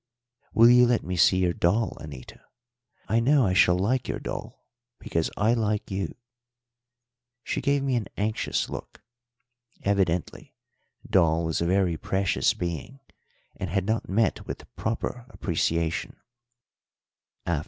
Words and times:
"Will 0.55 0.71
you 0.71 0.87
let 0.87 1.03
me 1.03 1.15
see 1.15 1.37
your 1.37 1.53
doll, 1.53 1.95
Anita? 1.99 2.41
I 3.07 3.19
know 3.19 3.45
I 3.45 3.53
shall 3.53 3.77
like 3.77 4.07
your 4.07 4.17
doll, 4.17 4.65
because 4.97 5.29
I 5.37 5.53
like 5.53 5.91
you." 5.91 6.15
She 7.43 7.61
gave 7.61 7.83
me 7.83 7.95
an 7.97 8.07
anxious 8.17 8.67
look. 8.67 9.03
Evidently 9.83 10.55
doll 11.07 11.45
was 11.45 11.61
a 11.61 11.67
very 11.67 11.97
precious 11.97 12.55
being 12.55 12.99
and 13.57 13.69
had 13.69 13.85
not 13.85 14.09
met 14.09 14.47
with 14.47 14.65
proper 14.75 15.27
appreciation. 15.29 16.15